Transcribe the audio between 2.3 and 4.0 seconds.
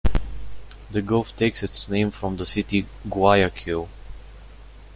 the city of Guayaquil.